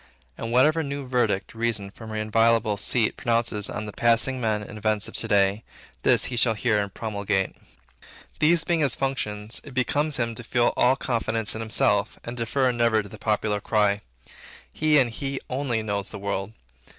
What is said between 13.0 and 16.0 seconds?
to the popular cry. He and he only